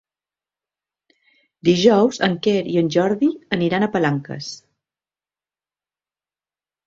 Dijous 1.69 2.15
en 2.27 2.37
Quer 2.47 2.55
i 2.75 2.79
en 2.81 2.89
Jordi 2.95 3.29
aniran 3.59 3.85
a 3.87 3.91
Palanques. 3.95 4.49